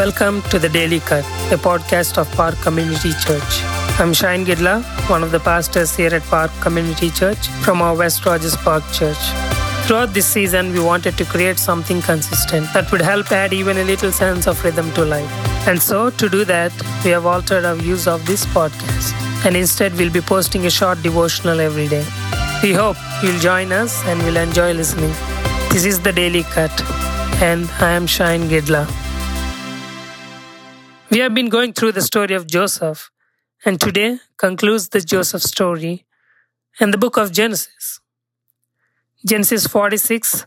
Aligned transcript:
Welcome 0.00 0.40
to 0.48 0.58
the 0.58 0.70
Daily 0.70 0.98
Cut, 0.98 1.26
a 1.52 1.58
podcast 1.58 2.16
of 2.16 2.26
Park 2.32 2.54
Community 2.62 3.10
Church. 3.22 3.62
I'm 4.00 4.14
Shine 4.14 4.46
Gidla, 4.46 4.82
one 5.10 5.22
of 5.22 5.30
the 5.30 5.40
pastors 5.40 5.94
here 5.94 6.14
at 6.14 6.22
Park 6.22 6.50
Community 6.62 7.10
Church 7.10 7.48
from 7.64 7.82
our 7.82 7.94
West 7.94 8.24
Rogers 8.24 8.56
Park 8.56 8.82
Church. 8.94 9.18
Throughout 9.84 10.14
this 10.14 10.26
season, 10.26 10.72
we 10.72 10.80
wanted 10.80 11.18
to 11.18 11.26
create 11.26 11.58
something 11.58 12.00
consistent 12.00 12.72
that 12.72 12.90
would 12.90 13.02
help 13.02 13.30
add 13.30 13.52
even 13.52 13.76
a 13.76 13.84
little 13.84 14.10
sense 14.10 14.46
of 14.46 14.64
rhythm 14.64 14.90
to 14.92 15.04
life. 15.04 15.30
And 15.68 15.82
so, 15.82 16.08
to 16.08 16.30
do 16.30 16.46
that, 16.46 16.72
we 17.04 17.10
have 17.10 17.26
altered 17.26 17.66
our 17.66 17.76
use 17.76 18.06
of 18.06 18.24
this 18.24 18.46
podcast. 18.46 19.12
And 19.44 19.54
instead, 19.54 19.92
we'll 19.98 20.10
be 20.10 20.22
posting 20.22 20.64
a 20.64 20.70
short 20.70 21.02
devotional 21.02 21.60
every 21.60 21.88
day. 21.88 22.06
We 22.62 22.72
hope 22.72 22.96
you'll 23.22 23.38
join 23.38 23.70
us 23.70 24.02
and 24.06 24.22
will 24.22 24.38
enjoy 24.38 24.72
listening. 24.72 25.12
This 25.68 25.84
is 25.84 26.00
the 26.00 26.10
Daily 26.10 26.44
Cut, 26.44 26.72
and 27.42 27.70
I 27.80 27.90
am 27.90 28.06
Shine 28.06 28.48
Gidla. 28.48 29.09
We 31.10 31.18
have 31.18 31.34
been 31.34 31.48
going 31.48 31.72
through 31.72 31.92
the 31.92 32.02
story 32.02 32.36
of 32.36 32.46
Joseph, 32.46 33.10
and 33.64 33.80
today 33.80 34.20
concludes 34.36 34.90
the 34.90 35.00
Joseph 35.00 35.42
story 35.42 36.06
and 36.78 36.94
the 36.94 36.98
book 36.98 37.16
of 37.16 37.32
Genesis. 37.32 37.98
Genesis 39.26 39.66
46 39.66 40.46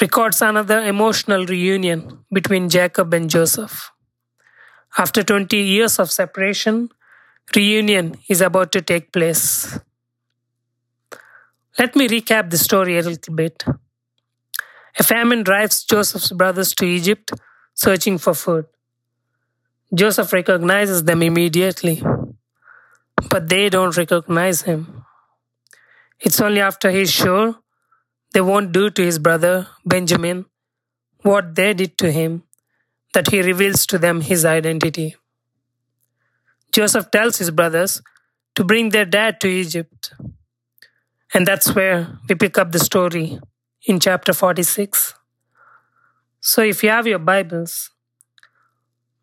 records 0.00 0.40
another 0.40 0.80
emotional 0.80 1.44
reunion 1.44 2.24
between 2.32 2.70
Jacob 2.70 3.12
and 3.12 3.28
Joseph. 3.28 3.90
After 4.96 5.22
20 5.22 5.54
years 5.58 5.98
of 5.98 6.10
separation, 6.10 6.88
reunion 7.54 8.14
is 8.30 8.40
about 8.40 8.72
to 8.72 8.80
take 8.80 9.12
place. 9.12 9.78
Let 11.78 11.94
me 11.94 12.08
recap 12.08 12.48
the 12.48 12.56
story 12.56 12.98
a 12.98 13.02
little 13.02 13.34
bit. 13.34 13.64
A 14.98 15.02
famine 15.02 15.42
drives 15.42 15.84
Joseph's 15.84 16.32
brothers 16.32 16.74
to 16.76 16.86
Egypt 16.86 17.32
searching 17.74 18.16
for 18.16 18.32
food. 18.32 18.64
Joseph 19.96 20.32
recognizes 20.32 21.04
them 21.04 21.22
immediately, 21.22 22.02
but 23.30 23.48
they 23.48 23.70
don't 23.70 23.96
recognize 23.96 24.62
him. 24.62 25.04
It's 26.20 26.40
only 26.40 26.60
after 26.60 26.90
he's 26.90 27.10
sure 27.10 27.56
they 28.34 28.42
won't 28.42 28.72
do 28.72 28.90
to 28.90 29.02
his 29.02 29.18
brother 29.18 29.68
Benjamin 29.86 30.44
what 31.22 31.54
they 31.54 31.72
did 31.72 31.96
to 31.98 32.12
him 32.12 32.42
that 33.14 33.30
he 33.30 33.40
reveals 33.40 33.86
to 33.86 33.98
them 33.98 34.20
his 34.20 34.44
identity. 34.44 35.16
Joseph 36.72 37.10
tells 37.10 37.38
his 37.38 37.50
brothers 37.50 38.02
to 38.54 38.64
bring 38.64 38.90
their 38.90 39.06
dad 39.06 39.40
to 39.40 39.48
Egypt. 39.48 40.12
And 41.32 41.46
that's 41.46 41.74
where 41.74 42.18
we 42.28 42.34
pick 42.34 42.58
up 42.58 42.72
the 42.72 42.78
story 42.78 43.38
in 43.86 43.98
chapter 43.98 44.34
46. 44.34 45.14
So 46.40 46.60
if 46.62 46.82
you 46.82 46.90
have 46.90 47.06
your 47.06 47.18
Bibles, 47.18 47.90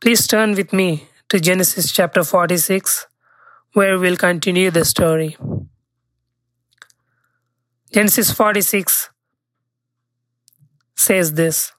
Please 0.04 0.28
turn 0.28 0.54
with 0.56 0.74
me 0.74 1.08
to 1.30 1.40
Genesis 1.40 1.90
chapter 1.90 2.26
46, 2.26 3.08
where 3.72 3.98
we'll 3.98 4.18
continue 4.18 4.70
the 4.70 4.84
story. 4.84 5.38
Genesis 7.90 8.30
46 8.30 9.12
says 10.94 11.36
this 11.36 11.72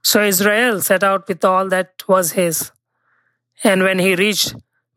So 0.00 0.22
Israel 0.22 0.80
set 0.80 1.04
out 1.04 1.28
with 1.28 1.44
all 1.44 1.68
that 1.68 2.02
was 2.08 2.32
his, 2.32 2.72
and 3.62 3.82
when 3.82 3.98
he 3.98 4.14
reached 4.14 4.54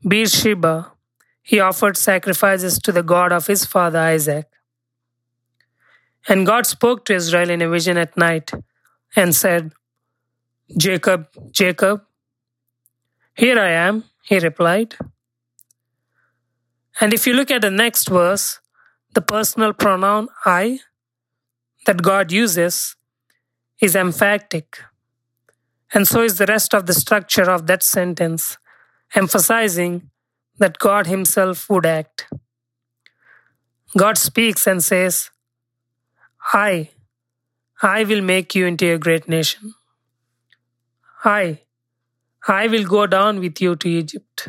Beersheba, 0.08 0.94
he 1.42 1.60
offered 1.60 1.98
sacrifices 1.98 2.80
to 2.86 2.94
the 2.94 3.04
God 3.04 3.34
of 3.34 3.48
his 3.48 3.66
father 3.66 4.00
Isaac. 4.00 4.46
And 6.30 6.46
God 6.46 6.66
spoke 6.66 7.04
to 7.04 7.16
Israel 7.16 7.50
in 7.50 7.62
a 7.62 7.68
vision 7.68 7.98
at 7.98 8.16
night 8.16 8.54
and 9.14 9.36
said, 9.36 9.74
Jacob, 10.76 11.28
Jacob. 11.52 12.02
Here 13.36 13.60
I 13.60 13.70
am, 13.70 14.04
he 14.24 14.40
replied. 14.40 14.96
And 17.00 17.14
if 17.14 17.28
you 17.28 17.34
look 17.34 17.52
at 17.52 17.62
the 17.62 17.72
next 17.72 18.10
verse, 18.10 18.60
the 19.14 19.22
personal 19.22 19.74
pronoun 19.74 20.28
I 20.46 20.80
that 21.86 22.02
God 22.02 22.32
uses 22.32 22.96
is 23.80 23.96
emphatic. 23.96 24.80
And 25.94 26.08
so 26.08 26.22
is 26.22 26.38
the 26.38 26.48
rest 26.48 26.74
of 26.74 26.86
the 26.86 26.94
structure 26.94 27.50
of 27.50 27.68
that 27.68 27.84
sentence, 27.84 28.58
emphasizing 29.16 30.10
that 30.58 30.80
God 30.80 31.08
Himself 31.08 31.70
would 31.70 31.86
act. 31.86 32.28
God 33.96 34.18
speaks 34.18 34.68
and 34.68 34.84
says, 34.84 35.30
I, 36.54 36.90
I 37.82 38.04
will 38.04 38.22
make 38.22 38.54
you 38.54 38.66
into 38.66 38.94
a 38.94 38.98
great 38.98 39.30
nation. 39.30 39.76
I, 41.28 41.60
I 42.48 42.68
will 42.68 42.86
go 42.86 43.06
down 43.06 43.42
with 43.42 43.60
you 43.60 43.76
to 43.76 43.90
Egypt. 43.90 44.48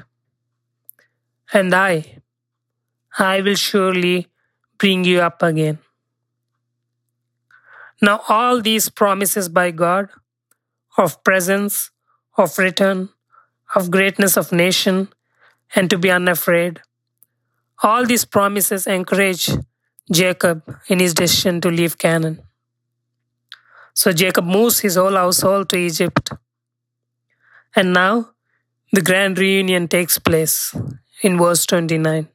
And 1.53 1.75
I, 1.75 2.19
I 3.19 3.41
will 3.41 3.57
surely 3.57 4.29
bring 4.79 5.03
you 5.05 5.21
up 5.21 5.43
again. 5.43 5.81
Now, 8.01 8.21
all 8.29 8.63
these 8.63 8.89
promises 8.89 9.49
by 9.49 9.73
God 9.73 10.09
of 10.97 11.25
presence, 11.25 11.91
of 12.37 12.57
return, 12.59 13.09
of 13.75 13.91
greatness 13.91 14.37
of 14.37 14.53
nation, 14.53 15.09
and 15.75 15.91
to 15.91 15.99
be 15.99 16.13
unafraid, 16.13 16.81
all 17.83 18.07
these 18.07 18.25
promises 18.25 18.87
encourage 18.87 19.51
Jacob 20.13 20.63
in 20.87 21.01
his 21.01 21.13
decision 21.13 21.61
to 21.63 21.71
leave 21.71 21.99
Canaan. 21.99 22.41
So 23.95 24.13
Jacob 24.13 24.45
moves 24.45 24.79
his 24.79 24.95
whole 24.95 25.17
household 25.17 25.71
to 25.71 25.77
Egypt 25.77 26.31
and 27.75 27.93
now 27.93 28.31
the 28.93 29.03
grand 29.03 29.39
reunion 29.39 29.89
takes 29.89 30.19
place 30.19 30.75
in 31.23 31.39
verse 31.39 31.67
29. 31.67 32.29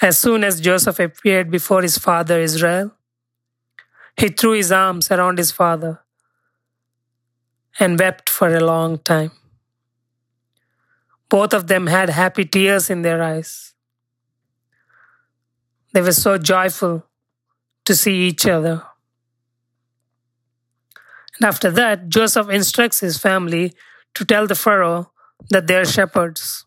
As 0.00 0.18
soon 0.18 0.42
as 0.44 0.60
Joseph 0.60 0.98
appeared 0.98 1.50
before 1.50 1.82
his 1.82 1.98
father 1.98 2.40
Israel, 2.40 2.92
he 4.16 4.28
threw 4.28 4.52
his 4.52 4.72
arms 4.72 5.10
around 5.10 5.38
his 5.38 5.52
father 5.52 6.00
and 7.78 7.98
wept 7.98 8.28
for 8.28 8.54
a 8.54 8.60
long 8.60 8.98
time. 8.98 9.30
Both 11.28 11.54
of 11.54 11.66
them 11.66 11.86
had 11.86 12.10
happy 12.10 12.44
tears 12.44 12.90
in 12.90 13.02
their 13.02 13.22
eyes. 13.22 13.72
They 15.92 16.02
were 16.02 16.12
so 16.12 16.36
joyful 16.38 17.06
to 17.84 17.94
see 17.94 18.28
each 18.28 18.46
other. 18.46 18.82
After 21.42 21.70
that, 21.72 22.08
Joseph 22.08 22.48
instructs 22.48 23.00
his 23.00 23.18
family 23.18 23.72
to 24.14 24.24
tell 24.24 24.46
the 24.46 24.54
Pharaoh 24.54 25.10
that 25.50 25.66
they 25.66 25.76
are 25.76 25.84
shepherds. 25.84 26.64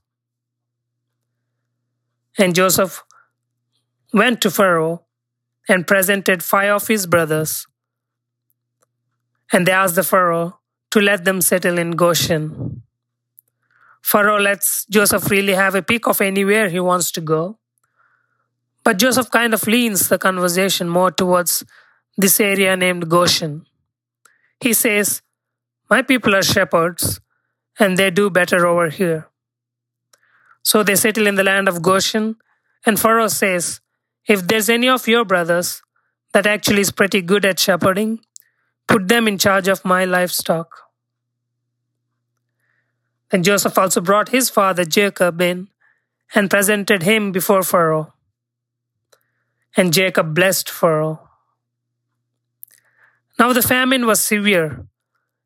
And 2.37 2.53
Joseph 2.53 3.03
went 4.13 4.41
to 4.41 4.51
Pharaoh 4.51 5.05
and 5.69 5.87
presented 5.87 6.43
five 6.43 6.71
of 6.71 6.87
his 6.87 7.07
brothers. 7.07 7.67
And 9.53 9.65
they 9.65 9.71
asked 9.71 9.95
the 9.95 10.03
Pharaoh 10.03 10.59
to 10.91 10.99
let 10.99 11.23
them 11.23 11.41
settle 11.41 11.77
in 11.77 11.91
Goshen. 11.91 12.83
Pharaoh 14.03 14.39
lets 14.39 14.85
Joseph 14.85 15.29
really 15.31 15.53
have 15.53 15.75
a 15.75 15.81
pick 15.81 16.07
of 16.07 16.21
anywhere 16.21 16.69
he 16.69 16.79
wants 16.79 17.11
to 17.11 17.21
go. 17.21 17.57
But 18.83 18.97
Joseph 18.97 19.31
kind 19.31 19.53
of 19.53 19.65
leans 19.65 20.09
the 20.09 20.17
conversation 20.17 20.89
more 20.89 21.11
towards 21.11 21.63
this 22.17 22.39
area 22.39 22.75
named 22.75 23.09
Goshen. 23.09 23.65
He 24.59 24.73
says, 24.73 25.21
My 25.89 26.01
people 26.01 26.35
are 26.35 26.43
shepherds, 26.43 27.19
and 27.79 27.97
they 27.97 28.09
do 28.09 28.29
better 28.29 28.65
over 28.65 28.89
here. 28.89 29.27
So 30.63 30.83
they 30.83 30.95
settle 30.95 31.27
in 31.27 31.35
the 31.35 31.43
land 31.43 31.67
of 31.67 31.81
Goshen, 31.81 32.37
and 32.85 32.99
Pharaoh 32.99 33.27
says, 33.27 33.81
If 34.27 34.47
there's 34.47 34.69
any 34.69 34.89
of 34.89 35.07
your 35.07 35.25
brothers 35.25 35.81
that 36.33 36.47
actually 36.47 36.81
is 36.81 36.91
pretty 36.91 37.21
good 37.21 37.45
at 37.45 37.59
shepherding, 37.59 38.19
put 38.87 39.07
them 39.07 39.27
in 39.27 39.37
charge 39.37 39.67
of 39.67 39.85
my 39.85 40.05
livestock. 40.05 40.85
Then 43.29 43.43
Joseph 43.43 43.77
also 43.77 44.01
brought 44.01 44.29
his 44.29 44.49
father 44.49 44.85
Jacob 44.85 45.41
in 45.41 45.69
and 46.33 46.49
presented 46.49 47.03
him 47.03 47.31
before 47.31 47.63
Pharaoh. 47.63 48.13
And 49.77 49.93
Jacob 49.93 50.33
blessed 50.33 50.69
Pharaoh. 50.69 51.24
Now 53.39 53.51
the 53.53 53.61
famine 53.61 54.05
was 54.05 54.21
severe, 54.21 54.85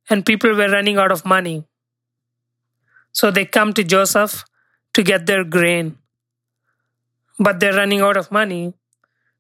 and 0.10 0.26
people 0.26 0.56
were 0.56 0.70
running 0.70 0.98
out 0.98 1.12
of 1.12 1.26
money. 1.26 1.66
So 3.12 3.32
they 3.32 3.46
come 3.46 3.74
to 3.74 3.84
Joseph 3.84 4.46
to 4.94 5.04
get 5.04 5.26
their 5.26 5.44
grain. 5.44 5.98
But 7.40 7.60
they're 7.60 7.74
running 7.74 8.02
out 8.02 8.18
of 8.18 8.32
money. 8.32 8.74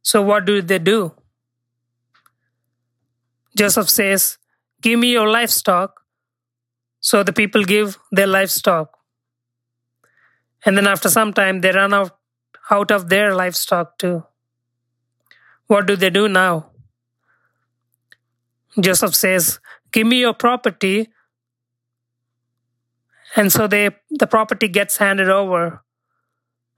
So 0.01 0.22
what 0.22 0.46
do 0.46 0.62
they 0.62 0.80
do? 0.80 1.13
Joseph 3.56 3.90
says, 3.90 4.38
Give 4.81 5.00
me 5.00 5.12
your 5.12 5.30
livestock. 5.30 6.01
So 7.01 7.24
the 7.24 7.34
people 7.34 7.63
give 7.63 7.98
their 8.12 8.28
livestock. 8.28 8.98
And 10.66 10.78
then 10.78 10.88
after 10.88 11.10
some 11.10 11.34
time, 11.34 11.62
they 11.62 11.72
run 11.72 11.94
out, 11.94 12.18
out 12.72 12.92
of 12.92 13.10
their 13.10 13.36
livestock 13.36 13.98
too. 13.98 14.24
What 15.68 15.86
do 15.86 15.96
they 15.96 16.10
do 16.10 16.28
now? 16.28 16.69
Joseph 18.77 19.16
says, 19.16 19.60
Give 19.92 20.06
me 20.06 20.19
your 20.19 20.33
property 20.33 21.10
And 23.36 23.51
so 23.51 23.68
they, 23.68 23.92
the 24.10 24.27
property 24.27 24.68
gets 24.68 24.98
handed 24.98 25.30
over. 25.30 25.83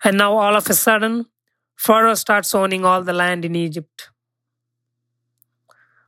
And 0.03 0.17
now 0.17 0.38
all 0.38 0.55
of 0.55 0.69
a 0.69 0.73
sudden, 0.73 1.27
Pharaoh 1.75 2.15
starts 2.15 2.53
owning 2.53 2.85
all 2.85 3.03
the 3.03 3.13
land 3.13 3.45
in 3.45 3.55
Egypt. 3.55 4.09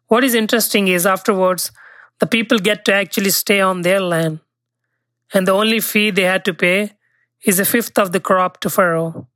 What 0.07 0.23
is 0.23 0.35
interesting 0.35 0.87
is 0.87 1.05
afterwards, 1.05 1.71
the 2.19 2.27
people 2.27 2.59
get 2.59 2.85
to 2.85 2.93
actually 2.93 3.31
stay 3.31 3.61
on 3.61 3.81
their 3.81 3.99
land. 3.99 4.39
And 5.33 5.47
the 5.47 5.53
only 5.53 5.79
fee 5.79 6.11
they 6.11 6.23
had 6.23 6.45
to 6.45 6.53
pay 6.53 6.91
is 7.43 7.59
a 7.59 7.65
fifth 7.65 7.97
of 7.97 8.11
the 8.11 8.19
crop 8.19 8.59
to 8.61 8.69
Pharaoh. 8.69 9.27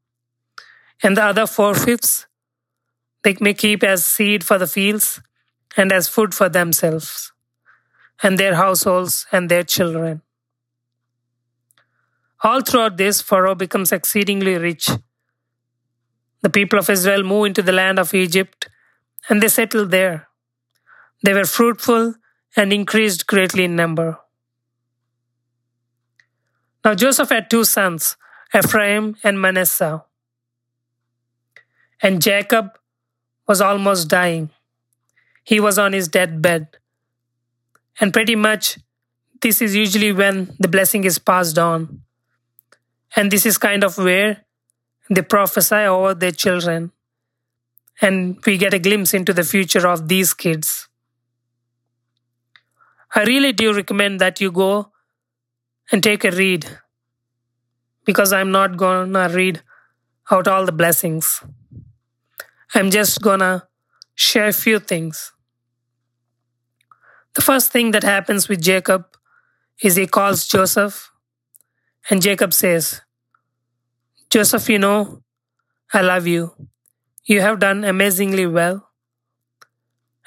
And 1.02 1.18
the 1.18 1.24
other 1.24 1.48
four 1.48 1.74
fifths 1.74 2.28
they 3.24 3.36
may 3.40 3.54
keep 3.54 3.84
as 3.84 4.06
seed 4.06 4.44
for 4.44 4.58
the 4.58 4.68
fields 4.68 5.22
and 5.76 5.92
as 5.92 6.08
food 6.08 6.34
for 6.34 6.50
themselves 6.50 7.32
and 8.24 8.38
their 8.38 8.56
households 8.56 9.26
and 9.32 9.50
their 9.50 9.64
children. 9.64 10.22
All 12.44 12.62
throughout 12.62 12.98
this, 12.98 13.22
Pharaoh 13.22 13.56
becomes 13.56 13.92
exceedingly 13.92 14.58
rich. 14.58 14.90
The 16.42 16.50
people 16.50 16.80
of 16.80 16.90
Israel 16.90 17.24
move 17.24 17.48
into 17.48 17.62
the 17.62 17.72
land 17.72 18.00
of 18.00 18.14
Egypt 18.14 18.70
and 19.28 19.42
they 19.42 19.48
settle 19.48 19.86
there. 19.86 20.28
They 21.24 21.34
were 21.34 21.46
fruitful 21.46 22.16
and 22.56 22.72
increased 22.72 23.28
greatly 23.28 23.66
in 23.66 23.76
number. 23.76 24.20
Now 26.86 26.96
Joseph 26.96 27.30
had 27.30 27.50
two 27.50 27.64
sons, 27.64 28.16
Ephraim 28.56 29.18
and 29.24 29.42
Manasseh. 29.42 30.04
And 32.02 32.22
Jacob 32.22 32.78
was 33.48 33.60
almost 33.62 34.08
dying. 34.08 34.52
He 35.48 35.62
was 35.62 35.80
on 35.80 35.94
his 35.94 36.10
deathbed. 36.10 36.68
And 38.02 38.12
pretty 38.12 38.36
much, 38.36 38.80
this 39.42 39.62
is 39.62 39.78
usually 39.78 40.12
when 40.12 40.54
the 40.60 40.68
blessing 40.68 41.06
is 41.06 41.20
passed 41.20 41.58
on. 41.58 42.02
And 43.16 43.32
this 43.32 43.46
is 43.46 43.58
kind 43.58 43.86
of 43.86 43.98
where 43.98 44.44
they 45.10 45.22
prophesy 45.22 45.86
over 45.86 46.14
their 46.14 46.34
children. 46.34 46.92
And 48.02 48.44
we 48.46 48.58
get 48.58 48.74
a 48.74 48.80
glimpse 48.80 49.14
into 49.14 49.32
the 49.32 49.46
future 49.46 49.88
of 49.88 50.10
these 50.10 50.34
kids. 50.34 50.90
I 53.16 53.24
really 53.24 53.54
do 53.54 53.74
recommend 53.74 54.20
that 54.20 54.42
you 54.42 54.52
go 54.52 54.92
and 55.94 56.04
take 56.04 56.26
a 56.26 56.32
read 56.32 56.68
because 58.04 58.34
I'm 58.34 58.52
not 58.52 58.76
gonna 58.76 59.30
read 59.30 59.62
out 60.30 60.50
all 60.50 60.66
the 60.66 60.74
blessings. 60.74 61.42
I'm 62.76 62.92
just 62.92 63.22
gonna 63.22 63.70
share 64.14 64.50
a 64.50 64.54
few 64.54 64.80
things. 64.80 65.32
The 67.38 67.44
first 67.44 67.72
thing 67.72 67.92
that 67.92 68.02
happens 68.02 68.50
with 68.50 68.64
Jacob 68.64 69.06
is 69.84 69.96
he 69.96 70.08
calls 70.08 70.48
Joseph, 70.48 71.12
and 72.10 72.20
Jacob 72.20 72.52
says, 72.52 73.02
Joseph, 74.32 74.68
you 74.68 74.80
know, 74.80 75.22
I 75.94 76.02
love 76.02 76.26
you. 76.26 76.56
You 77.26 77.42
have 77.42 77.60
done 77.60 77.84
amazingly 77.84 78.48
well. 78.48 78.90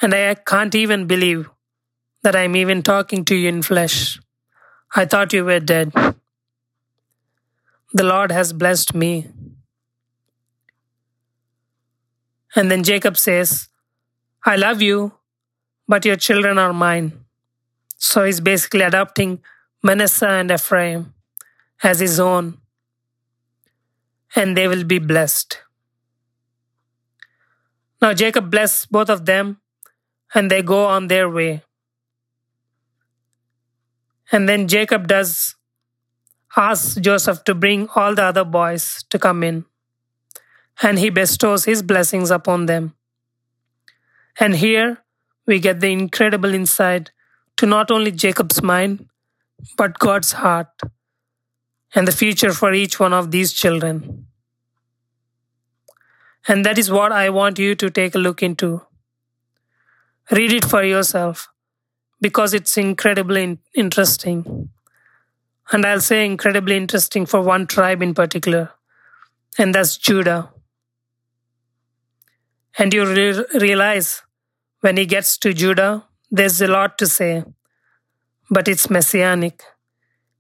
And 0.00 0.14
I 0.14 0.36
can't 0.36 0.72
even 0.76 1.08
believe 1.08 1.50
that 2.22 2.36
I'm 2.36 2.54
even 2.54 2.80
talking 2.80 3.24
to 3.24 3.34
you 3.34 3.48
in 3.48 3.62
flesh. 3.62 4.20
I 4.94 5.04
thought 5.04 5.32
you 5.32 5.44
were 5.44 5.58
dead. 5.58 5.92
The 7.92 8.04
Lord 8.04 8.30
has 8.30 8.52
blessed 8.52 8.94
me. 8.94 9.26
And 12.54 12.70
then 12.70 12.84
Jacob 12.84 13.16
says, 13.16 13.68
I 14.46 14.54
love 14.54 14.80
you, 14.80 15.14
but 15.90 16.04
your 16.04 16.14
children 16.14 16.56
are 16.56 16.72
mine. 16.72 17.12
So 17.96 18.24
he's 18.24 18.40
basically 18.40 18.82
adopting 18.82 19.40
Manasseh 19.82 20.28
and 20.28 20.48
Ephraim 20.52 21.12
as 21.82 21.98
his 21.98 22.20
own, 22.20 22.58
and 24.36 24.56
they 24.56 24.68
will 24.68 24.84
be 24.84 25.00
blessed. 25.00 25.58
Now 28.00 28.12
Jacob 28.14 28.52
blessed 28.52 28.92
both 28.92 29.10
of 29.10 29.26
them, 29.26 29.58
and 30.32 30.48
they 30.48 30.62
go 30.62 30.86
on 30.86 31.08
their 31.08 31.28
way. 31.28 31.64
And 34.30 34.48
then 34.48 34.68
Jacob 34.68 35.08
does 35.08 35.56
ask 36.56 37.00
Joseph 37.00 37.42
to 37.44 37.54
bring 37.66 37.88
all 37.96 38.14
the 38.14 38.26
other 38.30 38.44
boys 38.44 39.04
to 39.10 39.18
come 39.18 39.42
in, 39.42 39.64
and 40.80 41.00
he 41.00 41.10
bestows 41.10 41.64
his 41.64 41.82
blessings 41.82 42.30
upon 42.30 42.66
them. 42.66 42.94
And 44.38 44.54
here 44.54 44.98
we 45.46 45.58
get 45.58 45.80
the 45.80 45.90
incredible 45.90 46.54
insight 46.54 47.10
to 47.56 47.66
not 47.66 47.90
only 47.90 48.10
Jacob's 48.10 48.62
mind, 48.62 49.08
but 49.76 49.98
God's 49.98 50.32
heart 50.32 50.68
and 51.94 52.06
the 52.06 52.12
future 52.12 52.52
for 52.52 52.72
each 52.72 53.00
one 53.00 53.12
of 53.12 53.30
these 53.30 53.52
children. 53.52 54.26
And 56.48 56.64
that 56.64 56.78
is 56.78 56.90
what 56.90 57.12
I 57.12 57.30
want 57.30 57.58
you 57.58 57.74
to 57.74 57.90
take 57.90 58.14
a 58.14 58.18
look 58.18 58.42
into. 58.42 58.82
Read 60.30 60.52
it 60.52 60.64
for 60.64 60.82
yourself 60.82 61.48
because 62.20 62.54
it's 62.54 62.76
incredibly 62.76 63.58
interesting. 63.74 64.70
And 65.72 65.84
I'll 65.84 66.00
say 66.00 66.24
incredibly 66.24 66.76
interesting 66.76 67.26
for 67.26 67.40
one 67.40 67.66
tribe 67.66 68.02
in 68.02 68.14
particular, 68.14 68.72
and 69.58 69.74
that's 69.74 69.96
Judah. 69.96 70.50
And 72.78 72.92
you 72.92 73.06
re- 73.06 73.44
realize 73.54 74.22
when 74.80 74.96
he 74.96 75.06
gets 75.06 75.36
to 75.38 75.52
Judah, 75.52 76.04
there's 76.30 76.60
a 76.60 76.66
lot 76.66 76.96
to 76.98 77.06
say, 77.06 77.44
but 78.50 78.68
it's 78.68 78.88
messianic. 78.88 79.62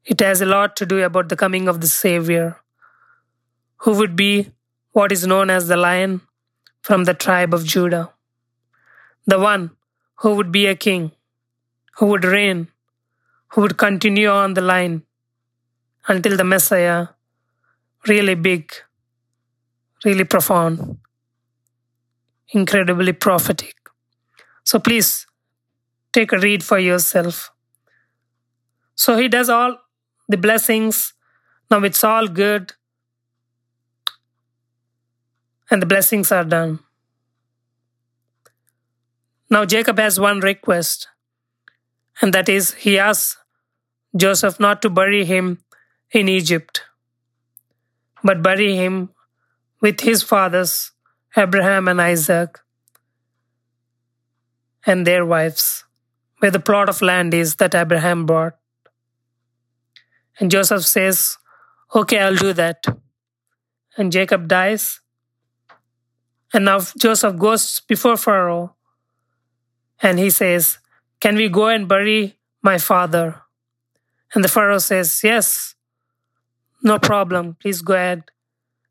It 0.04 0.20
has 0.20 0.40
a 0.40 0.46
lot 0.46 0.76
to 0.76 0.86
do 0.86 1.02
about 1.02 1.28
the 1.28 1.36
coming 1.36 1.68
of 1.68 1.80
the 1.80 1.86
Savior, 1.86 2.56
who 3.78 3.96
would 3.96 4.16
be 4.16 4.50
what 4.92 5.12
is 5.12 5.26
known 5.26 5.50
as 5.50 5.68
the 5.68 5.76
Lion 5.76 6.22
from 6.80 7.04
the 7.04 7.14
tribe 7.14 7.52
of 7.52 7.64
Judah, 7.64 8.12
the 9.26 9.38
one 9.38 9.70
who 10.16 10.34
would 10.34 10.50
be 10.50 10.66
a 10.66 10.74
king, 10.74 11.12
who 11.98 12.06
would 12.06 12.24
reign, 12.24 12.68
who 13.48 13.60
would 13.60 13.76
continue 13.76 14.28
on 14.28 14.54
the 14.54 14.60
line 14.60 15.02
until 16.08 16.36
the 16.36 16.44
Messiah, 16.44 17.08
really 18.06 18.34
big, 18.34 18.72
really 20.04 20.24
profound, 20.24 20.98
incredibly 22.48 23.12
prophetic. 23.12 23.79
So 24.70 24.78
please 24.78 25.26
take 26.12 26.30
a 26.30 26.38
read 26.38 26.62
for 26.62 26.78
yourself. 26.78 27.50
So 28.94 29.16
he 29.16 29.26
does 29.26 29.48
all 29.50 29.78
the 30.28 30.36
blessings. 30.36 31.12
Now 31.72 31.82
it's 31.82 32.04
all 32.04 32.28
good. 32.28 32.74
And 35.72 35.82
the 35.82 35.86
blessings 35.86 36.30
are 36.30 36.44
done. 36.44 36.78
Now 39.50 39.64
Jacob 39.64 39.98
has 39.98 40.20
one 40.20 40.38
request, 40.38 41.08
and 42.22 42.32
that 42.32 42.48
is 42.48 42.74
he 42.74 42.96
asks 42.96 43.38
Joseph 44.14 44.60
not 44.60 44.82
to 44.82 44.88
bury 44.88 45.24
him 45.24 45.58
in 46.12 46.28
Egypt, 46.28 46.82
but 48.22 48.40
bury 48.40 48.76
him 48.76 49.10
with 49.80 50.02
his 50.02 50.22
fathers, 50.22 50.92
Abraham 51.36 51.88
and 51.88 52.00
Isaac, 52.00 52.60
and 54.86 55.06
their 55.06 55.24
wives, 55.24 55.84
where 56.38 56.50
the 56.50 56.60
plot 56.60 56.88
of 56.88 57.02
land 57.02 57.34
is 57.34 57.56
that 57.56 57.74
Abraham 57.74 58.26
bought. 58.26 58.56
And 60.38 60.50
Joseph 60.50 60.86
says, 60.86 61.36
Okay, 61.94 62.18
I'll 62.18 62.36
do 62.36 62.52
that. 62.52 62.86
And 63.96 64.12
Jacob 64.12 64.48
dies. 64.48 65.00
And 66.52 66.64
now 66.64 66.80
Joseph 66.80 67.36
goes 67.36 67.80
before 67.80 68.16
Pharaoh 68.16 68.74
and 70.02 70.18
he 70.18 70.30
says, 70.30 70.78
Can 71.20 71.36
we 71.36 71.48
go 71.48 71.68
and 71.68 71.86
bury 71.86 72.38
my 72.62 72.78
father? 72.78 73.42
And 74.34 74.42
the 74.42 74.48
Pharaoh 74.48 74.78
says, 74.78 75.20
Yes, 75.22 75.74
no 76.82 76.98
problem, 76.98 77.56
please 77.60 77.82
go 77.82 77.94
ahead. 77.94 78.24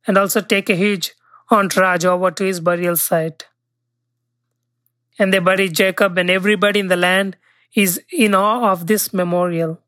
And 0.06 0.18
also 0.18 0.42
take 0.42 0.70
a 0.70 0.76
huge 0.76 1.14
entourage 1.52 2.06
over 2.06 2.32
to 2.32 2.44
his 2.44 2.60
burial 2.60 2.96
site 2.96 3.49
and 5.20 5.34
they 5.34 5.40
buried 5.40 5.76
Jacob, 5.76 6.18
and 6.18 6.30
everybody 6.30 6.80
in 6.80 6.88
the 6.88 6.96
land 6.96 7.36
is 7.76 8.02
in 8.12 8.34
awe 8.34 8.72
of 8.72 8.88
this 8.88 9.14
memorial. 9.14 9.80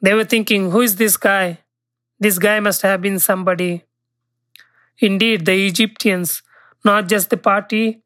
They 0.00 0.14
were 0.14 0.24
thinking, 0.24 0.70
who 0.70 0.80
is 0.80 0.96
this 0.96 1.18
guy? 1.18 1.58
This 2.18 2.38
guy 2.38 2.58
must 2.60 2.80
have 2.82 3.02
been 3.02 3.18
somebody. 3.18 3.84
Indeed, 4.98 5.44
the 5.44 5.66
Egyptians, 5.66 6.42
not 6.84 7.06
just 7.06 7.28
the 7.28 7.36
party 7.36 8.02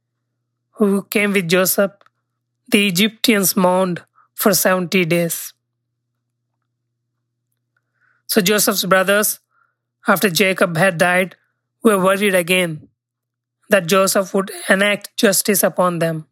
who 0.73 1.05
came 1.05 1.33
with 1.33 1.49
Joseph, 1.49 1.93
the 2.69 2.89
Egyptians 2.89 3.57
mourned 3.57 4.03
for 4.35 4.53
70 4.53 5.05
days. 5.05 5.53
So 8.27 8.41
Joseph's 8.41 8.85
brothers, 8.85 9.39
after 10.07 10.31
Jacob 10.31 10.77
had 10.77 10.99
died, 10.99 11.37
were 11.83 11.99
worried 11.99 12.35
again 12.35 12.90
that 13.71 13.87
Joseph 13.87 14.35
would 14.35 14.53
enact 14.69 15.17
justice 15.17 15.63
upon 15.63 15.99
them. 16.01 16.27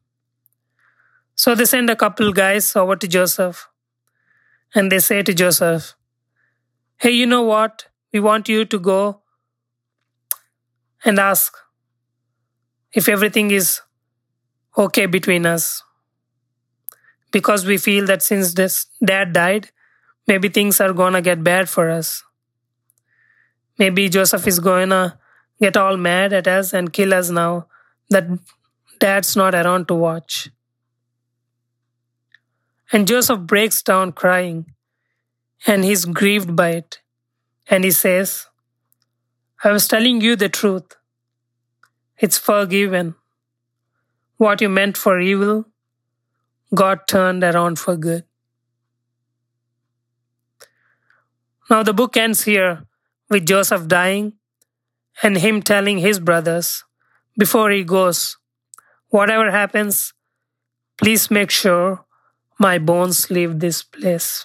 So 1.37 1.55
they 1.55 1.65
send 1.65 1.89
a 1.89 1.97
couple 1.97 2.33
guys 2.35 2.77
over 2.77 2.95
to 2.97 3.09
Joseph 3.09 3.69
And 4.75 4.91
they 4.91 4.99
say 4.99 5.23
to 5.23 5.35
Joseph, 5.35 5.95
Hey, 6.99 7.11
you 7.13 7.27
know 7.27 7.43
what? 7.43 7.87
We 8.13 8.21
want 8.21 8.49
you 8.49 8.65
to 8.67 8.79
go 8.79 9.23
and 11.05 11.19
ask 11.19 11.57
if 12.93 13.09
everything 13.09 13.51
is 13.51 13.81
okay 14.77 15.07
between 15.07 15.47
us. 15.47 15.83
Because 17.31 17.65
we 17.67 17.77
feel 17.79 18.07
that 18.07 18.23
since 18.23 18.55
this 18.55 18.87
dad 19.05 19.33
died, 19.33 19.71
maybe 20.27 20.49
things 20.49 20.81
are 20.81 20.93
gonna 20.93 21.23
get 21.23 21.45
bad 21.45 21.69
for 21.69 21.91
us. 21.91 22.25
Maybe 23.79 24.09
Joseph 24.09 24.47
is 24.47 24.59
gonna 24.59 25.18
get 25.61 25.77
all 25.77 25.97
mad 25.97 26.33
at 26.33 26.47
us 26.47 26.73
and 26.73 26.93
kill 26.93 27.13
us 27.15 27.31
now 27.31 27.67
that 28.11 28.27
dad's 28.99 29.37
not 29.37 29.55
around 29.55 29.89
to 29.89 29.95
watch. 29.95 30.51
And 32.93 33.07
Joseph 33.07 33.41
breaks 33.41 33.83
down 33.83 34.13
crying 34.13 34.73
and 35.67 35.85
he's 35.85 36.05
grieved 36.05 36.57
by 36.57 36.71
it. 36.71 37.01
And 37.69 37.85
he 37.85 37.91
says, 37.91 38.47
I 39.63 39.73
was 39.73 39.87
telling 39.87 40.21
you 40.21 40.37
the 40.37 40.49
truth. 40.49 40.97
It's 42.19 42.39
forgiven. 42.39 43.15
What 44.39 44.61
you 44.61 44.69
meant 44.69 44.97
for 44.97 45.21
evil, 45.21 45.67
God 46.75 47.01
turned 47.09 47.45
around 47.45 47.79
for 47.79 47.97
good. 47.97 48.25
Now 51.69 51.83
the 51.83 51.93
book 51.93 52.17
ends 52.17 52.45
here 52.45 52.87
with 53.29 53.47
Joseph 53.47 53.89
dying 53.89 54.38
and 55.23 55.39
him 55.39 55.63
telling 55.63 55.99
his 55.99 56.21
brothers 56.21 56.85
before 57.37 57.71
he 57.71 57.85
goes, 57.85 58.37
Whatever 59.11 59.51
happens, 59.51 60.13
please 60.99 61.31
make 61.31 61.51
sure 61.51 62.05
my 62.59 62.79
bones 62.79 63.31
leave 63.31 63.61
this 63.61 63.83
place. 63.83 64.45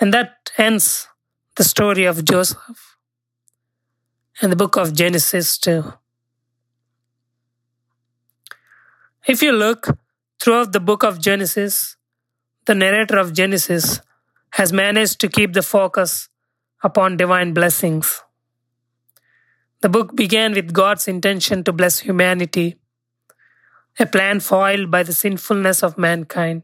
And 0.00 0.12
that 0.12 0.50
ends 0.58 1.08
the 1.56 1.64
story 1.64 2.04
of 2.04 2.24
Joseph 2.24 2.96
and 4.40 4.50
the 4.50 4.56
book 4.56 4.76
of 4.76 4.92
Genesis 4.92 5.56
too. 5.56 5.94
If 9.26 9.40
you 9.40 9.52
look 9.52 9.86
throughout 10.40 10.72
the 10.72 10.80
book 10.80 11.04
of 11.04 11.20
Genesis, 11.20 11.96
the 12.66 12.74
narrator 12.74 13.18
of 13.18 13.32
Genesis 13.32 14.00
has 14.50 14.72
managed 14.72 15.20
to 15.20 15.28
keep 15.28 15.52
the 15.52 15.62
focus 15.62 16.28
upon 16.82 17.16
divine 17.16 17.54
blessings. 17.54 18.22
The 19.80 19.88
book 19.88 20.14
began 20.14 20.52
with 20.52 20.72
God's 20.72 21.08
intention 21.08 21.64
to 21.64 21.72
bless 21.72 22.00
humanity, 22.00 22.76
a 23.98 24.06
plan 24.06 24.40
foiled 24.40 24.90
by 24.90 25.02
the 25.02 25.12
sinfulness 25.12 25.82
of 25.82 25.98
mankind. 25.98 26.62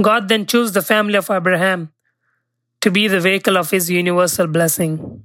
God 0.00 0.28
then 0.28 0.46
chose 0.46 0.72
the 0.72 0.82
family 0.82 1.16
of 1.16 1.30
Abraham 1.30 1.92
to 2.80 2.90
be 2.90 3.06
the 3.06 3.20
vehicle 3.20 3.58
of 3.58 3.70
his 3.70 3.90
universal 3.90 4.46
blessing. 4.46 5.24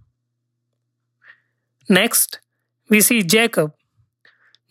Next, 1.88 2.40
we 2.90 3.00
see 3.00 3.24
Jacob. 3.24 3.74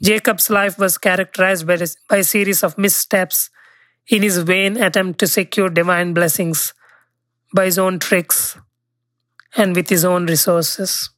Jacob's 0.03 0.51
life 0.51 0.79
was 0.79 0.99
characterized 0.99 1.67
by, 1.67 1.79
a 2.11 2.23
series 2.23 2.63
of 2.63 2.77
missteps 2.77 3.49
in 4.09 4.23
his 4.23 4.39
vain 4.39 4.77
attempt 4.77 5.19
to 5.21 5.27
secure 5.27 5.71
divine 5.71 6.13
blessings 6.13 6.75
by 7.55 7.67
his 7.67 7.79
own 7.79 8.01
tricks 8.01 8.59
and 9.57 9.77
with 9.77 9.89
his 9.89 10.05
own 10.05 10.27
resources. 10.27 11.11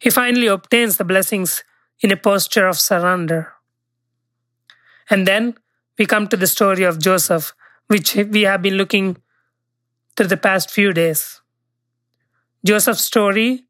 He 0.00 0.10
finally 0.10 0.48
obtains 0.48 0.96
the 0.96 1.04
blessings 1.04 1.62
in 2.00 2.10
a 2.10 2.16
posture 2.16 2.66
of 2.66 2.78
surrender. 2.78 3.52
And 5.08 5.26
then 5.26 5.54
we 5.98 6.06
come 6.06 6.26
to 6.28 6.36
the 6.36 6.46
story 6.46 6.82
of 6.82 6.98
Joseph, 6.98 7.54
which 7.86 8.14
we 8.14 8.42
have 8.42 8.60
been 8.62 8.74
looking 8.74 9.16
through 10.16 10.26
the 10.26 10.36
past 10.36 10.70
few 10.70 10.92
days. 10.92 11.40
Joseph's 12.64 13.04
story 13.04 13.64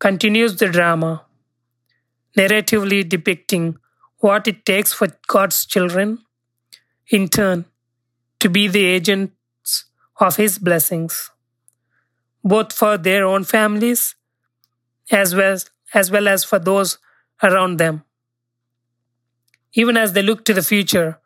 continues 0.00 0.56
the 0.56 0.68
drama, 0.68 1.24
narratively 2.36 3.08
depicting 3.08 3.76
what 4.18 4.48
it 4.48 4.66
takes 4.66 4.92
for 4.92 5.08
God's 5.28 5.64
children, 5.64 6.18
in 7.08 7.28
turn, 7.28 7.64
to 8.40 8.48
be 8.48 8.66
the 8.66 8.84
agents 8.84 9.35
of 10.20 10.36
His 10.36 10.58
blessings, 10.58 11.30
both 12.42 12.72
for 12.72 12.96
their 12.98 13.24
own 13.24 13.44
families 13.44 14.14
as 15.10 15.34
well, 15.34 15.58
as 15.94 16.10
well 16.10 16.28
as 16.28 16.44
for 16.44 16.58
those 16.58 16.98
around 17.42 17.78
them 17.78 18.02
even 19.76 19.96
as 19.96 20.14
they 20.14 20.22
look 20.22 20.44
to 20.46 20.54
the 20.54 20.62
future 20.62 21.18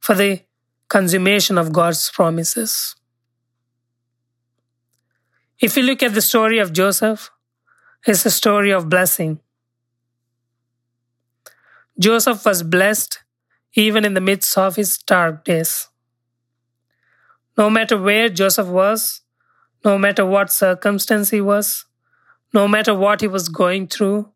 for 0.00 0.14
the 0.14 0.40
consummation 0.88 1.56
of 1.56 1.72
God's 1.72 2.10
promises. 2.10 2.96
If 5.60 5.76
you 5.76 5.84
look 5.84 6.02
at 6.02 6.14
the 6.14 6.20
story 6.20 6.58
of 6.58 6.72
Joseph, 6.72 7.30
it's 8.06 8.26
a 8.26 8.30
story 8.30 8.72
of 8.72 8.88
blessing. 8.88 9.38
Joseph 11.98 12.44
was 12.44 12.62
blessed 12.64 13.20
even 13.74 14.04
in 14.04 14.14
the 14.14 14.20
midst 14.20 14.58
of 14.58 14.74
his 14.74 14.98
dark 14.98 15.44
days. 15.44 15.89
No 17.60 17.70
matter 17.70 18.00
where 18.00 18.28
Joseph 18.28 18.66
was, 18.66 19.20
no 19.84 19.96
matter 19.98 20.26
what 20.26 20.52
circumstance 20.52 21.30
he 21.30 21.40
was, 21.40 21.84
no 22.52 22.66
matter 22.66 22.94
what 22.94 23.20
he 23.20 23.28
was 23.28 23.48
going 23.48 23.86
through, 23.86 24.28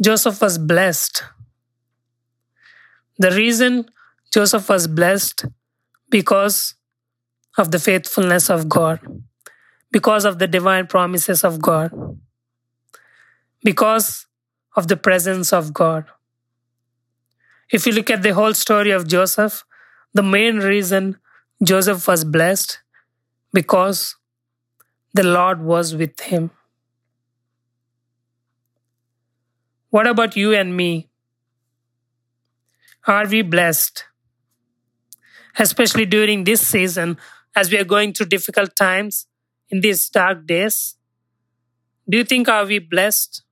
Joseph 0.00 0.40
was 0.40 0.58
blessed 0.58 1.24
the 3.22 3.30
reason 3.30 3.88
Joseph 4.32 4.68
was 4.68 4.86
blessed 4.86 5.44
because 6.10 6.74
of 7.58 7.70
the 7.70 7.78
faithfulness 7.78 8.50
of 8.50 8.68
God, 8.68 9.00
because 9.90 10.24
of 10.24 10.38
the 10.38 10.48
divine 10.48 10.86
promises 10.86 11.44
of 11.44 11.60
God, 11.60 11.92
because 13.62 14.26
of 14.74 14.88
the 14.88 14.96
presence 14.96 15.52
of 15.52 15.72
God. 15.72 16.06
If 17.70 17.86
you 17.86 17.92
look 17.92 18.10
at 18.10 18.22
the 18.22 18.34
whole 18.34 18.54
story 18.54 18.90
of 18.90 19.06
Joseph, 19.06 19.64
the 20.14 20.22
main 20.22 20.58
reason 20.58 21.18
Joseph 21.62 22.08
was 22.08 22.24
blessed 22.24 22.80
because 23.52 24.16
the 25.14 25.22
Lord 25.22 25.62
was 25.62 25.94
with 25.94 26.18
him. 26.20 26.50
What 29.90 30.06
about 30.06 30.36
you 30.36 30.54
and 30.54 30.76
me? 30.76 31.08
Are 33.06 33.26
we 33.26 33.42
blessed? 33.42 34.04
Especially 35.58 36.06
during 36.06 36.44
this 36.44 36.66
season, 36.66 37.18
as 37.54 37.70
we 37.70 37.78
are 37.78 37.84
going 37.84 38.12
through 38.12 38.26
difficult 38.26 38.74
times 38.74 39.26
in 39.68 39.80
these 39.80 40.08
dark 40.08 40.46
days. 40.46 40.96
Do 42.08 42.16
you 42.18 42.24
think 42.24 42.48
are 42.48 42.64
we 42.64 42.78
blessed? 42.78 43.42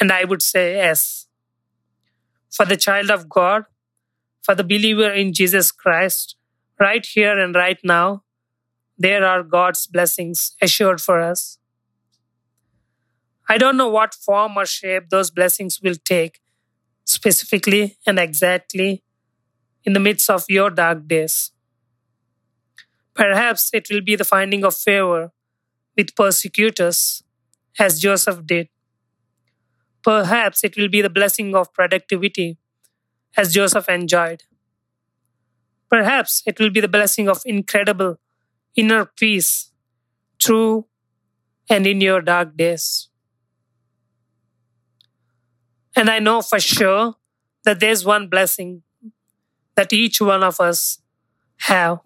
And 0.00 0.10
I 0.10 0.24
would 0.24 0.42
say 0.42 0.76
yes. 0.76 1.26
For 2.50 2.64
the 2.64 2.76
child 2.76 3.10
of 3.10 3.28
God, 3.28 3.66
for 4.42 4.54
the 4.54 4.64
believer 4.64 5.10
in 5.10 5.32
Jesus 5.32 5.70
Christ, 5.70 6.36
right 6.78 7.04
here 7.04 7.38
and 7.38 7.54
right 7.54 7.78
now, 7.84 8.24
there 8.98 9.24
are 9.24 9.42
God's 9.42 9.86
blessings 9.86 10.56
assured 10.60 11.00
for 11.00 11.20
us. 11.20 11.58
I 13.48 13.58
don't 13.58 13.76
know 13.76 13.88
what 13.88 14.14
form 14.14 14.56
or 14.56 14.66
shape 14.66 15.10
those 15.10 15.30
blessings 15.30 15.80
will 15.82 15.96
take, 16.04 16.40
specifically 17.04 17.98
and 18.06 18.18
exactly 18.18 19.02
in 19.84 19.92
the 19.92 20.00
midst 20.00 20.30
of 20.30 20.44
your 20.48 20.70
dark 20.70 21.06
days. 21.08 21.50
Perhaps 23.14 23.70
it 23.72 23.88
will 23.90 24.00
be 24.00 24.16
the 24.16 24.24
finding 24.24 24.64
of 24.64 24.74
favor 24.74 25.32
with 25.96 26.14
persecutors, 26.16 27.22
as 27.78 28.00
Joseph 28.00 28.46
did. 28.46 28.68
Perhaps 30.02 30.64
it 30.64 30.76
will 30.76 30.88
be 30.88 31.02
the 31.02 31.10
blessing 31.10 31.54
of 31.54 31.72
productivity, 31.72 32.58
as 33.36 33.54
Joseph 33.54 33.88
enjoyed. 33.88 34.44
Perhaps 35.90 36.42
it 36.46 36.58
will 36.58 36.70
be 36.70 36.80
the 36.80 36.88
blessing 36.88 37.28
of 37.28 37.42
incredible 37.44 38.18
inner 38.76 39.04
peace 39.04 39.70
through 40.42 40.86
and 41.68 41.86
in 41.86 42.00
your 42.00 42.20
dark 42.20 42.56
days. 42.56 43.08
And 45.94 46.08
I 46.08 46.18
know 46.18 46.40
for 46.40 46.58
sure 46.58 47.16
that 47.64 47.80
there's 47.80 48.04
one 48.04 48.28
blessing 48.28 48.82
that 49.74 49.92
each 49.92 50.20
one 50.20 50.42
of 50.42 50.60
us 50.60 50.98
have. 51.58 52.00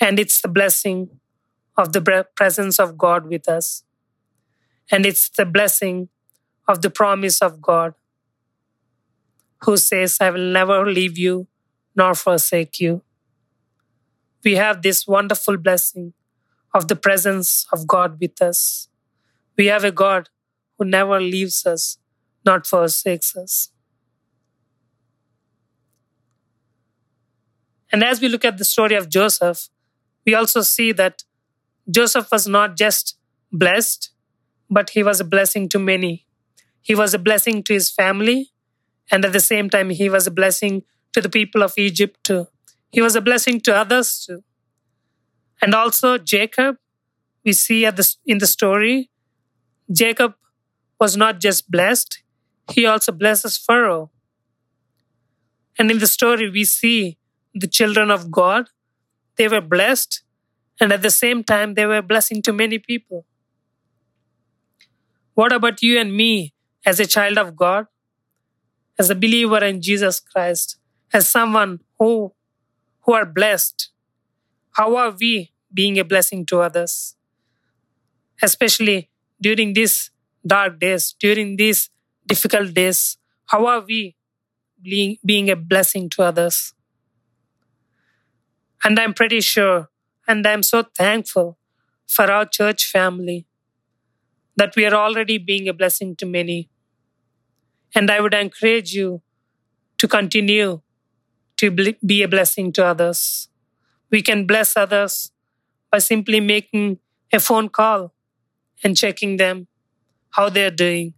And 0.00 0.18
it's 0.18 0.40
the 0.40 0.48
blessing 0.48 1.20
of 1.76 1.92
the 1.92 2.26
presence 2.34 2.78
of 2.78 2.96
God 2.96 3.26
with 3.26 3.48
us. 3.48 3.84
And 4.90 5.04
it's 5.04 5.28
the 5.28 5.44
blessing 5.44 6.08
of 6.66 6.82
the 6.82 6.90
promise 6.90 7.40
of 7.40 7.60
God, 7.60 7.94
who 9.62 9.76
says, 9.76 10.18
I 10.20 10.30
will 10.30 10.52
never 10.52 10.86
leave 10.86 11.18
you 11.18 11.48
nor 11.96 12.14
forsake 12.14 12.80
you. 12.80 13.02
We 14.44 14.54
have 14.54 14.82
this 14.82 15.06
wonderful 15.06 15.56
blessing 15.56 16.14
of 16.72 16.88
the 16.88 16.96
presence 16.96 17.66
of 17.72 17.86
God 17.86 18.18
with 18.20 18.40
us. 18.40 18.88
We 19.56 19.66
have 19.66 19.84
a 19.84 19.90
God 19.90 20.28
who 20.78 20.84
never 20.84 21.20
leaves 21.20 21.66
us, 21.66 21.98
not 22.44 22.66
forsakes 22.66 23.36
us. 23.36 23.70
And 27.90 28.04
as 28.04 28.20
we 28.20 28.28
look 28.28 28.44
at 28.44 28.58
the 28.58 28.64
story 28.64 28.94
of 28.94 29.08
Joseph, 29.08 29.68
we 30.24 30.34
also 30.34 30.60
see 30.60 30.92
that 30.92 31.24
Joseph 31.90 32.30
was 32.30 32.46
not 32.46 32.76
just 32.76 33.16
blessed, 33.50 34.10
but 34.70 34.90
he 34.90 35.02
was 35.02 35.20
a 35.20 35.24
blessing 35.24 35.68
to 35.70 35.78
many. 35.78 36.26
He 36.82 36.94
was 36.94 37.14
a 37.14 37.18
blessing 37.18 37.62
to 37.64 37.72
his 37.72 37.90
family, 37.90 38.52
and 39.10 39.24
at 39.24 39.32
the 39.32 39.40
same 39.40 39.70
time, 39.70 39.90
he 39.90 40.08
was 40.08 40.26
a 40.26 40.30
blessing 40.30 40.82
to 41.12 41.20
the 41.20 41.28
people 41.28 41.62
of 41.62 41.74
Egypt 41.76 42.18
too. 42.24 42.46
He 42.90 43.00
was 43.00 43.16
a 43.16 43.20
blessing 43.20 43.60
to 43.62 43.74
others 43.74 44.24
too. 44.26 44.42
And 45.60 45.74
also, 45.74 46.18
Jacob, 46.18 46.76
we 47.44 47.52
see 47.52 47.84
at 47.84 47.96
the, 47.96 48.14
in 48.26 48.38
the 48.38 48.46
story, 48.46 49.10
Jacob 49.90 50.34
was 51.00 51.16
not 51.16 51.40
just 51.40 51.70
blessed, 51.70 52.22
he 52.70 52.84
also 52.86 53.12
blesses 53.12 53.56
Pharaoh. 53.56 54.10
And 55.78 55.90
in 55.90 55.98
the 55.98 56.06
story, 56.06 56.50
we 56.50 56.64
see 56.64 57.18
the 57.54 57.66
children 57.66 58.10
of 58.10 58.30
God, 58.30 58.68
they 59.36 59.48
were 59.48 59.60
blessed, 59.60 60.22
and 60.80 60.92
at 60.92 61.02
the 61.02 61.10
same 61.10 61.42
time, 61.42 61.74
they 61.74 61.86
were 61.86 61.98
a 61.98 62.02
blessing 62.02 62.42
to 62.42 62.52
many 62.52 62.78
people. 62.78 63.24
What 65.34 65.52
about 65.52 65.82
you 65.82 65.98
and 65.98 66.14
me 66.14 66.52
as 66.84 67.00
a 67.00 67.06
child 67.06 67.38
of 67.38 67.56
God, 67.56 67.86
as 68.98 69.10
a 69.10 69.14
believer 69.14 69.62
in 69.64 69.80
Jesus 69.80 70.20
Christ, 70.20 70.76
as 71.12 71.28
someone 71.28 71.80
who, 71.98 72.32
who 73.02 73.12
are 73.12 73.26
blessed? 73.26 73.90
How 74.72 74.96
are 74.96 75.10
we 75.18 75.52
being 75.72 75.98
a 75.98 76.04
blessing 76.04 76.44
to 76.46 76.60
others? 76.60 77.14
Especially 78.42 79.10
during 79.40 79.72
these 79.72 80.10
dark 80.46 80.78
days, 80.80 81.14
during 81.18 81.56
these 81.56 81.90
difficult 82.26 82.74
days, 82.74 83.18
how 83.46 83.66
are 83.66 83.80
we 83.80 84.16
being, 84.82 85.16
being 85.24 85.50
a 85.50 85.56
blessing 85.56 86.08
to 86.10 86.22
others? 86.22 86.74
And 88.84 88.98
I'm 88.98 89.14
pretty 89.14 89.40
sure, 89.40 89.88
and 90.26 90.46
I'm 90.46 90.62
so 90.62 90.84
thankful 90.96 91.58
for 92.06 92.30
our 92.30 92.46
church 92.46 92.84
family 92.86 93.46
that 94.56 94.74
we 94.76 94.84
are 94.86 94.94
already 94.94 95.38
being 95.38 95.68
a 95.68 95.72
blessing 95.72 96.16
to 96.16 96.26
many. 96.26 96.70
And 97.94 98.10
I 98.10 98.20
would 98.20 98.34
encourage 98.34 98.92
you 98.92 99.22
to 99.98 100.08
continue 100.08 100.80
to 101.56 101.70
be 101.70 102.22
a 102.22 102.28
blessing 102.28 102.72
to 102.72 102.84
others. 102.84 103.48
We 104.10 104.22
can 104.22 104.46
bless 104.46 104.76
others 104.76 105.32
by 105.90 105.98
simply 105.98 106.40
making 106.40 106.98
a 107.32 107.40
phone 107.40 107.68
call 107.68 108.14
and 108.84 108.96
checking 108.96 109.36
them 109.36 109.66
how 110.30 110.48
they're 110.48 110.70
doing. 110.70 111.14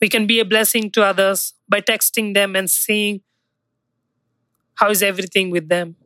We 0.00 0.08
can 0.08 0.26
be 0.26 0.40
a 0.40 0.44
blessing 0.44 0.90
to 0.92 1.04
others 1.04 1.54
by 1.68 1.80
texting 1.80 2.34
them 2.34 2.56
and 2.56 2.68
seeing 2.68 3.20
how 4.74 4.90
is 4.90 5.02
everything 5.02 5.50
with 5.50 5.68
them. 5.68 5.96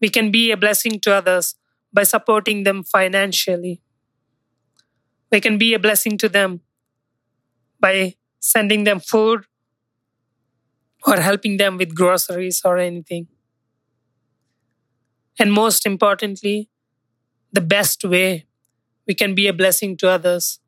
We 0.00 0.08
can 0.08 0.30
be 0.30 0.50
a 0.50 0.56
blessing 0.56 1.00
to 1.00 1.14
others 1.14 1.54
by 1.92 2.02
supporting 2.02 2.64
them 2.64 2.82
financially. 2.82 3.80
We 5.30 5.40
can 5.40 5.56
be 5.56 5.72
a 5.72 5.78
blessing 5.78 6.18
to 6.18 6.28
them 6.28 6.60
by 7.80 8.16
sending 8.42 8.82
them 8.82 8.98
food 8.98 9.44
or 11.06 11.20
helping 11.20 11.56
them 11.58 11.76
with 11.76 11.94
groceries 11.94 12.60
or 12.64 12.76
anything. 12.76 13.28
And 15.38 15.52
most 15.52 15.86
importantly, 15.86 16.68
the 17.52 17.60
best 17.60 18.04
way 18.04 18.46
we 19.06 19.14
can 19.14 19.34
be 19.34 19.46
a 19.46 19.52
blessing 19.52 19.96
to 19.98 20.10
others 20.10 20.58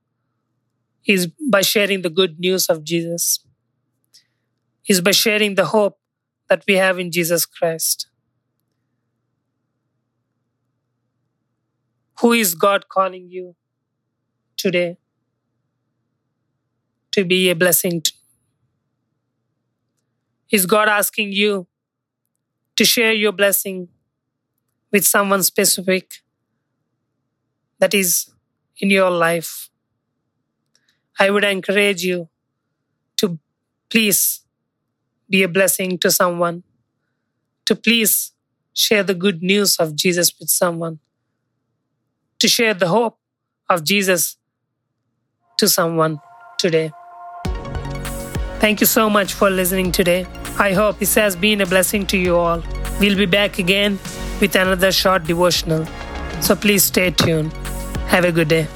is 1.04 1.26
by 1.50 1.62
sharing 1.62 2.02
the 2.02 2.10
good 2.10 2.38
news 2.38 2.66
of 2.68 2.84
Jesus, 2.84 3.44
is 4.88 5.00
by 5.00 5.10
sharing 5.10 5.56
the 5.56 5.66
hope 5.66 5.98
that 6.48 6.62
we 6.68 6.74
have 6.74 6.98
in 6.98 7.10
Jesus 7.10 7.44
Christ. 7.44 8.06
Who 12.20 12.32
is 12.32 12.54
God 12.54 12.88
calling 12.88 13.28
you 13.28 13.56
today 14.56 14.98
to 17.14 17.24
be 17.24 17.48
a 17.48 17.54
blessing? 17.54 18.02
Is 20.50 20.66
God 20.66 20.88
asking 20.88 21.32
you 21.32 21.68
to 22.74 22.84
share 22.84 23.12
your 23.12 23.30
blessing 23.30 23.88
with 24.90 25.06
someone 25.06 25.44
specific 25.44 26.22
that 27.78 27.94
is 27.94 28.30
in 28.78 28.90
your 28.90 29.10
life? 29.10 29.70
I 31.20 31.30
would 31.30 31.44
encourage 31.44 32.02
you 32.02 32.28
to 33.18 33.38
please 33.88 34.40
be 35.30 35.44
a 35.44 35.48
blessing 35.48 35.98
to 35.98 36.10
someone, 36.10 36.64
to 37.66 37.76
please 37.76 38.32
share 38.72 39.04
the 39.04 39.14
good 39.14 39.40
news 39.40 39.76
of 39.76 39.94
Jesus 39.94 40.32
with 40.40 40.50
someone, 40.50 40.98
to 42.40 42.48
share 42.48 42.74
the 42.74 42.88
hope 42.88 43.20
of 43.70 43.84
Jesus 43.84 44.36
to 45.58 45.68
someone 45.68 46.20
today. 46.58 46.90
Thank 48.60 48.80
you 48.80 48.86
so 48.86 49.10
much 49.10 49.34
for 49.34 49.50
listening 49.50 49.92
today. 49.92 50.26
I 50.58 50.72
hope 50.72 50.98
this 50.98 51.14
has 51.16 51.36
been 51.36 51.60
a 51.60 51.66
blessing 51.66 52.06
to 52.06 52.16
you 52.16 52.36
all. 52.36 52.62
We'll 53.00 53.16
be 53.16 53.26
back 53.26 53.58
again 53.58 53.98
with 54.40 54.56
another 54.56 54.92
short 54.92 55.24
devotional. 55.24 55.86
So 56.40 56.56
please 56.56 56.84
stay 56.84 57.10
tuned. 57.10 57.52
Have 58.08 58.24
a 58.24 58.32
good 58.32 58.48
day. 58.48 58.66